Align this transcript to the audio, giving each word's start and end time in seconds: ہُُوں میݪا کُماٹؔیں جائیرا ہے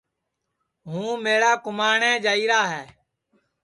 ہُُوں 0.89 1.11
میݪا 1.23 1.51
کُماٹؔیں 1.63 2.17
جائیرا 2.23 2.61
ہے 2.71 2.83